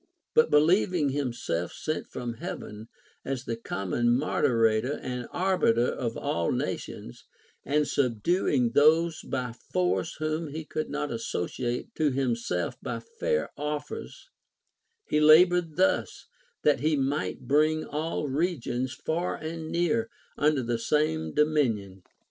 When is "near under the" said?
19.69-20.79